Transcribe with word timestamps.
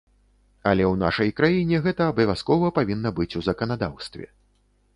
Але 0.71 0.83
ў 0.91 0.95
нашай 1.01 1.29
краіне 1.41 1.83
гэта 1.85 2.07
абавязкова 2.13 2.73
павінна 2.81 3.09
быць 3.19 3.29
у 3.41 3.45
заканадаўстве. 3.49 4.27